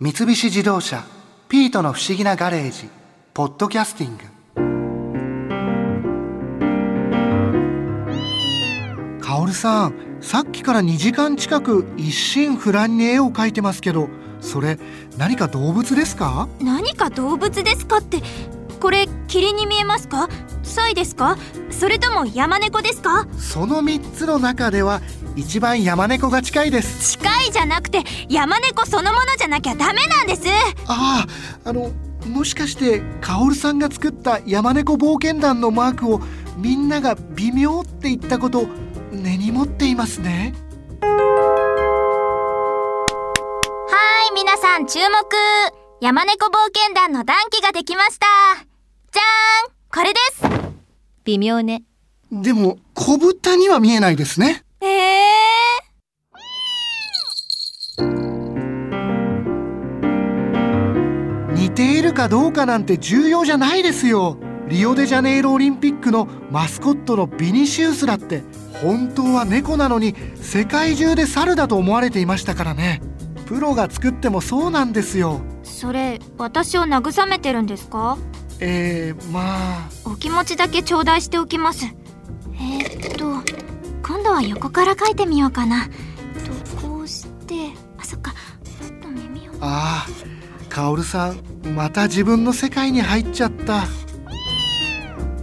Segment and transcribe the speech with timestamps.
[0.00, 1.04] 三菱自動車
[1.48, 2.88] 「ピートの不思議なガレージ」
[3.34, 4.24] 「ポッドキャスティング」
[9.20, 14.08] カオルさんさっきから2時間近く一心不乱に絵を描いてますけど
[14.40, 14.78] それ
[15.18, 16.48] 何か動物ですか？
[16.60, 18.22] 何か動物ですかって
[18.80, 20.28] これ霧に見えますか？
[20.70, 21.36] サイですか？
[21.70, 23.26] それとも山猫ですか？
[23.38, 25.00] その3つの中では
[25.36, 27.12] 一番山猫が近いです。
[27.18, 30.42] 近いじゃなくて山猫そのものじゃなきゃダメなんです。
[30.86, 31.26] あ
[31.64, 31.90] ああの
[32.26, 36.20] もしかしてカオルさんが作った山猫冒険団のマークを
[36.56, 38.66] みんなが微妙って言ったこと
[39.10, 40.54] 根に持っていますね。
[41.00, 41.08] は
[44.30, 45.06] い皆さん注目。
[46.02, 48.26] 山猫冒険団の団旗ができました。
[49.12, 50.59] じゃーんこれです
[51.30, 51.84] 微妙ね。
[52.32, 54.64] でも小豚には見えないですね。
[54.80, 55.20] ええ
[61.54, 64.38] 似ているかどうかなんて重要じゃないですよ。
[64.68, 68.42] リオデジャネイロオリンピックのマスコットのビニシウスだって
[68.82, 73.00] 本当は猫なのに世界中で猿だと思われていましたからね。
[73.46, 75.40] プロが作ってもそうなんですよ。
[75.62, 78.18] それ私を慰めてるんですか？
[78.60, 79.88] えー、まあ。
[80.04, 81.86] お気持ちだけ頂戴しておきます。
[82.54, 83.42] えー、っと
[84.06, 85.88] 今度は横から書いてみようかな。
[85.88, 87.72] とこうして。
[87.98, 88.32] あそっか。
[88.64, 89.52] ちょっと耳を。
[89.60, 90.08] ああ
[90.68, 91.40] カオルさん
[91.74, 93.84] また自分の世界に入っちゃった。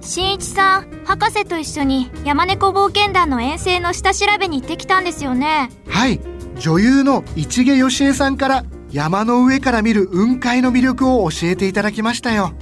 [0.00, 5.70] 新一さん博士と一緒に山猫冒険団の遠征の下調べに行ってきたんですよね。
[5.88, 6.20] はい。
[6.58, 12.52] 女優の市毛よしえさんから山の上から見る雲海の魅力を教えていただきましたよ。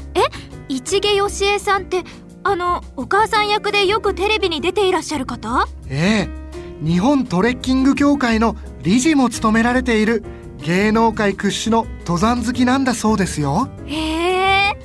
[0.69, 2.05] 市毛よしえさんって
[2.45, 5.67] あのお母さん役でよくテレビに出ていらっしゃる方？
[5.89, 6.87] ええ。
[6.87, 10.23] 日本トレッキング協会の理事も務められている
[10.59, 13.69] 芸能界屈指の登山好きなんだそうですよ。
[13.87, 14.79] へえ。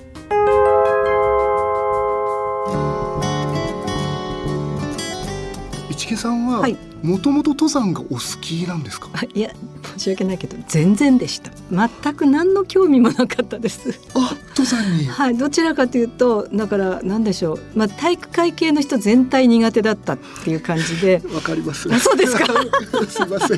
[5.92, 6.78] 市毛さんははい。
[7.04, 9.10] もともと登山がお好きなんですか？
[9.14, 9.52] あいや
[9.84, 11.52] 申し訳ないけど全然でした。
[11.72, 14.00] 全く何の興味もなかったです。
[14.16, 15.06] あ登山に。
[15.08, 17.60] はいどちらかというとだから何でしょう。
[17.76, 21.22] まあ体育会系の人全体苦手だったっていう感じで。
[21.34, 21.94] わかります。
[21.94, 22.46] あそうですか。
[23.08, 23.56] すいませ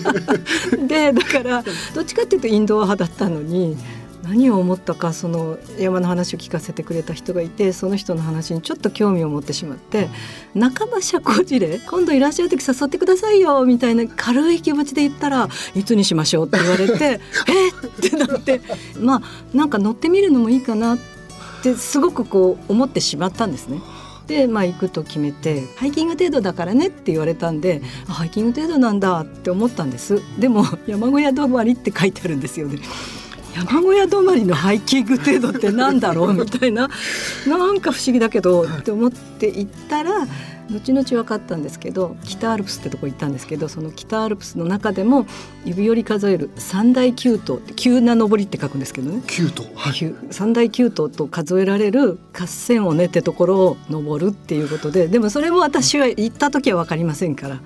[0.78, 0.88] ん。
[0.88, 3.78] でだからどっちかっていうとインドア派だったのに
[4.28, 10.09] 何を思ったかその山の話を聞かせてくれた人がいてその人の話にちょっと興味を持ってしまって
[10.53, 11.80] 半ば社交辞令？
[11.80, 16.47] 今度いらっしゃる時誘ってくださいよみたいな軽い気持ちで言ったらいつにしましょう？
[16.47, 17.69] って言われて え？
[17.69, 17.72] っ
[18.08, 18.62] ってなって
[19.00, 19.22] まあ
[19.58, 20.97] なんか乗ってみるのもいいかなっ
[21.62, 23.80] てすごくこう思ってしまったんですね。
[24.28, 30.19] でまあ行くと決めてハイキング程度だからねって言われたんであハイキング程度なんだって思ったんです。
[30.40, 32.80] でも山小屋泊まりって書いてあるんですよね
[33.56, 36.90] 山小屋泊まりのハイキング程度ってなんだろうみたいな。
[37.48, 40.28] なんか不思議だけどって思って行ったら
[40.70, 45.26] 後々分かったんですけど北アルプスってとこ行ったんですけどその北アルプスの中でも
[45.64, 49.22] 指折り数える三大急登急な登りって書くんですけどね。
[49.26, 49.94] キュートはい。
[49.94, 57.60] 急三大急登と数えられる合戦をねってところを登るっていうことででもそれも私は行った時は分かりませんから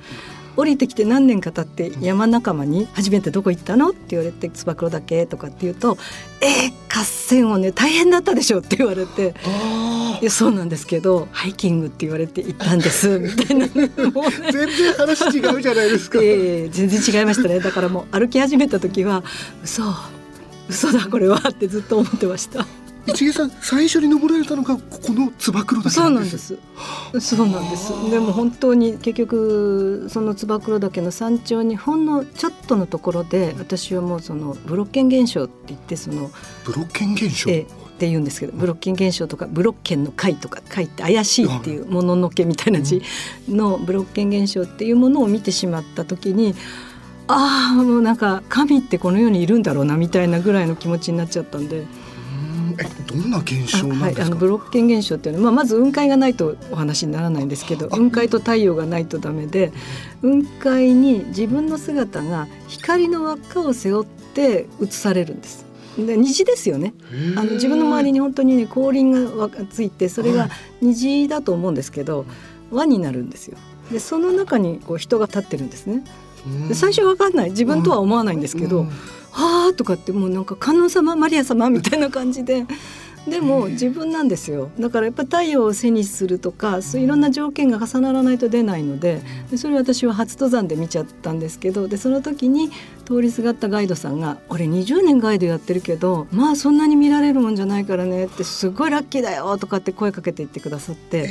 [0.60, 5.98] 降りてきて何年か経って山仲間に「初めてどこ行ったの?」って言われて「つば九郎岳」とかって言うと
[6.42, 9.34] 「えー、合戦をね大変だったでしょ」って言われて。
[9.46, 13.66] あ「いやそうなんですけどハイキングって言われて行ったんです」 みたいな。
[13.68, 13.72] ね。
[13.72, 17.62] ー全然話違うじゃないですか、 ええ全然違いましたね。
[17.62, 19.24] だからもう歩き始めた時は
[19.64, 19.84] 嘘
[20.68, 22.68] 嘘だこれはってずっと思ってました
[23.10, 26.38] 市毛さん最初に登られたのがここのつば九郎岳そうなんんです。
[26.38, 26.58] す
[27.20, 27.94] そうなんです。
[28.10, 36.32] でも本当に結局その燕岳の山頂にほんのちょっとのところで私はもうそのブロッケン現象って言ってその
[36.66, 37.66] ブロッケン現象、えっ
[38.00, 43.02] て言うんですけどブロッケン現象とかブロッケンの貝とか貝って怪しいっていうもののけみたいな字
[43.50, 46.56] のブロッケン現象っていうものを見てしまった時に
[47.28, 51.86] ああもうなんか神ってこの世にいるんだろうなみたいなぐらいの気持ちになっちゃったんで。
[53.10, 59.72] どんな現象なんはい、ですか、あのブロッケン現象っていうのは、まあ、まず雲海がないとお話にならないんですけど雲海と太陽がないとダメで
[60.22, 65.66] 雲海に自分の姿が光の輪っかを背負って映されるんです。
[65.98, 66.94] で虹ですよね。
[67.36, 70.50] あの自分の周りに本当にね光輪がわついてそれはがい。
[70.82, 72.26] 虹だと思うんですけど
[72.72, 73.58] 輪になるんですよ。
[73.92, 76.04] でその中にこう人が立ってるんですね。
[76.68, 77.50] で最初わかんない。
[77.50, 78.92] 自分とは思わないんですけど、うん
[79.32, 82.66] はあとかってもうなんか観音様マリア様みたいな感じで。
[83.28, 84.72] でも自分なんですよ。
[84.80, 89.22] だからやっぱ太陽を背にするとかそういろんな条件が重ならないと出ないので
[89.52, 92.72] でそれ私は初登山で見ちゃったんですけどでその時に
[93.06, 101.30] 通りすがったガイドさんが「俺20年ガイドやってるけどまあそんなに見られるもんじゃないからね」ってすごいラッキーだよとかって声かけて言ってくださって。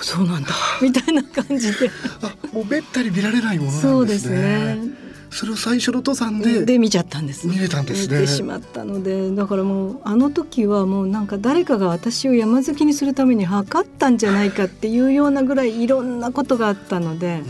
[0.00, 0.50] そうなんだ
[0.80, 1.90] みたいな感じで。
[2.22, 3.90] あもうめったに見られないものなんですね。
[3.90, 7.46] そうですねそれを最初の登山でで見ちゃったんです。
[7.46, 8.20] 見れたんですね。
[8.20, 17.42] 見てしまったのでだからもうあの時はもうなんか誰かが私を山好きにするために測ったんじゃないかっていうようなぐらいいろんなことがあったので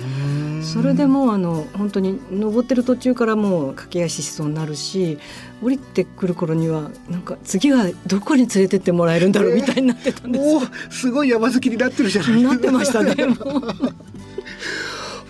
[0.62, 5.18] それでもうあの本当に登ってる途中からもう駆け足しそうになるし
[5.62, 13.14] 降りてくる頃にはなんか次はどこに連れてってもらえるんだろうみたいになってたんです、えー、すごい山好きになってるじゃないなってましたね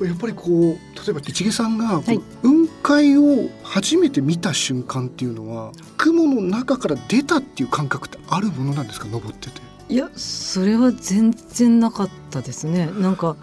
[0.04, 0.76] やっぱりこう例
[1.10, 9.06] えば市毛さんが、はい、雲海を初めて見た瞬間っていうのは雲の中から出たっていう感覚ってあるものなんですか？
[9.08, 9.60] 登ってて。
[9.90, 12.90] いやそれは全然なかったですね。
[12.98, 13.36] なんか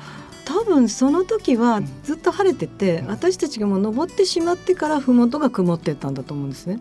[0.46, 6.80] 多分その時はずっと晴れてて、私たちがもう登ってしまってから麓が曇ってたんだと思うんですね。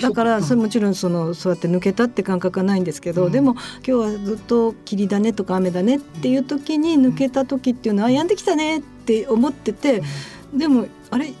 [0.00, 10.02] だからそれもちろんそのそうやって抜けたって感覚はないんですけど、うん、でも今日はずっと霧だねとか雨だねっていう時に抜けた時っていうのはやんできたねって思ってて、
[10.54, 11.32] でもあれ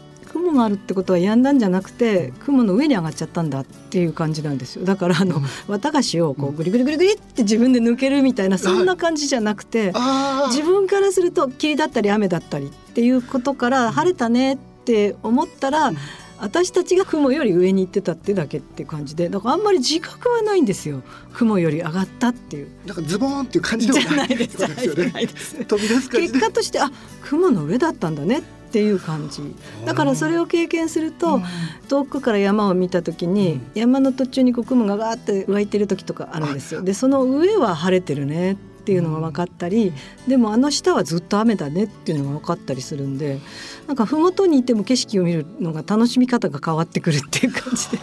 [0.46, 4.84] 雲があるってことは止んだんじゃなくて雲の上に上がっちゃったんだっていう感じなんですよ。
[4.84, 9.92] だからあの、うん、綿菓子をこうグリグリグリグリって自分で抜けるみたいなそんな感じじゃなくて
[10.48, 15.96] 自分からすると霧だったり雨だったりっていうことから晴れたねって思ったら、うん。
[16.38, 21.02] 私たちが雲より上に行ってたってだけって感じでだからあんまり自覚はないんですよ。
[21.32, 22.68] 雲より上がったっていう。
[22.84, 24.76] なんかズボーンっていう感じでもないですよね。
[25.66, 26.92] 飛び出す結果としてあ
[27.24, 29.42] 雲の上だったんだねっていう感じ。
[29.84, 31.40] だからそれを経験すると、
[31.88, 36.82] 遠くから山を見た時に、山の途中にこう雲がガーって湧いてる時とかあるんですよ。
[36.82, 39.92] でその上は晴れてるねっていうのが分かったり、
[40.28, 43.40] でもあの下はずっと雨だねっていうのが分かったりするんで
[43.88, 47.98] なんか麓にいても景色を見るのが楽しみ方が変わってくるっていう感じで。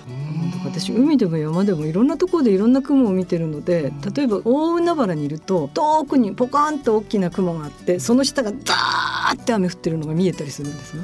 [0.74, 11.04] 私海でも山でもいろんなところでいろんな雲を見てるので例えば大海原にいると遠くにポカンと大きな雲があってその下がダーって雨降ってるのが見えたりするんですね。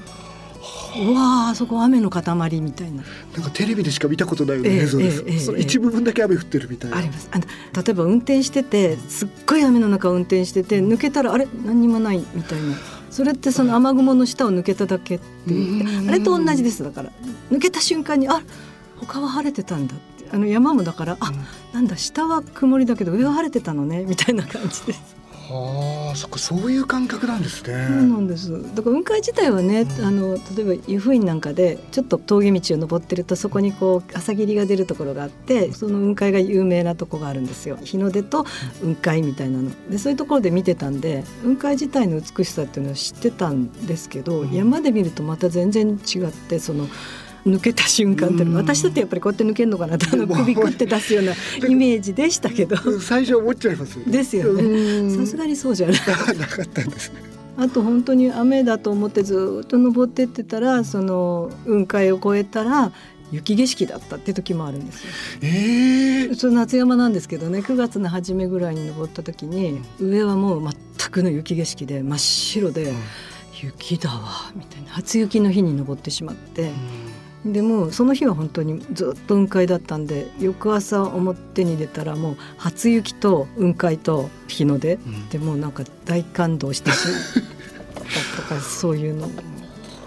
[1.07, 2.21] うわあそこ雨の塊
[2.61, 3.03] みたいな。
[3.35, 6.97] なんかテレビでしか見たことないような映像です、えーえー、その一部分だけ雨降ってるみたいな。
[6.97, 7.29] あります。
[7.31, 11.47] あの例えば運転しててすっごい雨の中運転してて抜けたらあれ？
[11.63, 12.75] 何にもないみたいな。
[13.11, 15.25] それってその雨雲の下を抜けただけって
[16.07, 17.11] あれと同じですだから。
[17.51, 18.41] 抜けた瞬間にあ
[18.99, 21.31] 他は晴れてたんだってあの山もだから、あ
[21.73, 25.19] なんだ下は曇りだけど上は晴れてたのねみたいな感じです。
[25.49, 27.87] はあ、そっかそういう感覚なんですね。
[27.87, 28.51] そうなんです。
[28.51, 37.77] だから雲海自体はね、うん、あの例えば湯布院なんかでちょっと峠道を登ってるとそこにこう朝霧が出るところがあってその雲海が有名なとこがあるんですよ。
[37.83, 38.45] 日の出と
[38.81, 46.87] 雲海みたいなのでそういうところで見てたんで雲海自体の美しさっていうのは知ってたんですけど、うん、山で見るとまた全然違ってその。
[47.45, 50.07] 抜けた瞬間って私だってやっぱりこうやって抜けるのかなと。
[50.11, 51.33] あの首くって出すような
[51.67, 52.77] イメージでしたけど。
[52.99, 53.99] 最初思っちゃいます。
[54.09, 55.15] ですよね。
[55.15, 55.97] さすがにそうじゃない。
[56.37, 57.09] なかったんです。
[57.09, 62.93] ねあと本当に雨だと思ってずっと登ってってたらその雲海を越えたら
[63.31, 65.09] 雪景色だったって時もあるんですよ。
[65.41, 67.59] えー、その夏山なんですけどね。
[67.59, 72.93] 9月の初めぐらいに登った時に上はもう全くの雪景色で真っ白で、
[73.61, 76.71] 雪だわみたいな初雪の日に登ってしまって。
[77.45, 88.03] でもその日は本当にずっと雲海だったんで翌朝表に出たらもう初雪と雲海と日の出、うん、でもなんか大感動してしまっ
[88.35, 89.29] たとかそういうの。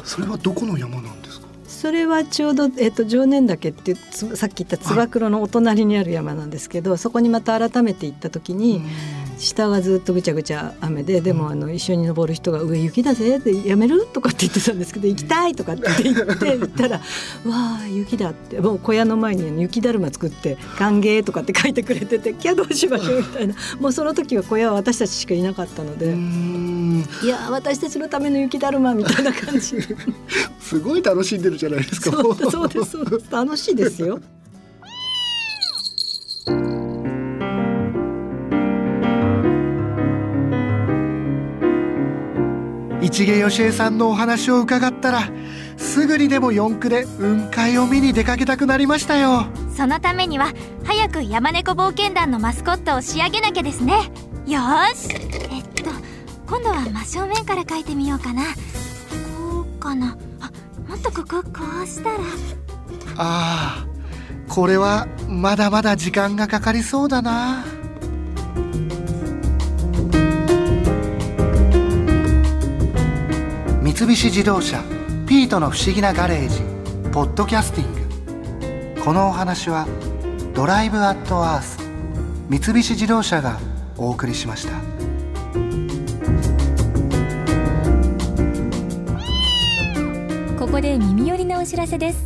[0.05, 1.47] それはどこの山なんですか？
[1.67, 8.77] それはちょうど、えーと、常念岳ってさっき言ったつば九郎のお隣にある山なんですけどそこにまた改めて行った時に。
[8.77, 16.97] うん下がずっとぐちゃぐちゃ雨ででもあの一緒に登る人が「上雪だぜ」って「やめる?」とかって言ってたんですけど「行きたい!」とかって言って言ったら
[17.47, 26.15] 「わあ雪だ」ってもう小屋の前に雪だるま作って「歓迎」とかって書いてくれてて「キャどうしましょう」みたいなもうその時は小屋は私たちしかいなかったので。
[27.25, 29.77] いや私たちのための雪だるまみたいな感じ。
[30.61, 32.11] すごい楽しんでるじゃないですか。
[32.13, 32.69] そうですそう
[33.05, 33.25] です。
[33.31, 34.21] 楽しいですよ
[43.13, 45.29] 市毛義恵さんのお話を伺ったら
[45.77, 49.45] すぐにでも四駆で雲海を見に出かけたくなりましたよ。
[49.77, 50.53] そのためには
[50.85, 54.11] 早く山猫冒険団のマスコットを仕上げなきゃですね。
[54.47, 54.61] よ
[54.95, 55.13] し。
[55.51, 55.91] えっと
[56.47, 58.45] 今度は真正面から描いてみようかな。
[58.45, 58.49] こ
[59.61, 60.17] うかな。
[60.41, 60.51] あ
[60.89, 62.17] もっとこここうしたら。
[63.19, 63.87] ああ
[64.49, 67.65] これはまだまだ時間がかかりそうだな
[74.03, 74.83] 三菱自動車
[75.29, 76.59] ピートの不思議なガレージ
[77.13, 79.87] ポッドキャスティングこのお話は
[80.55, 81.79] ドライブアットアース
[82.49, 83.61] 三菱自動車が
[83.97, 84.73] お送りしました。
[90.59, 92.25] ここで耳寄りなお知らせです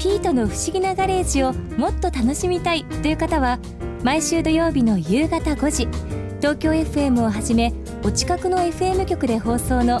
[0.00, 3.60] ピートの不思議なガレージをもっと楽しみたいという方は
[4.02, 5.88] 毎週土曜日の夕方5時
[6.40, 10.00] 東京 FM をはじめお近くの FM 局で放送の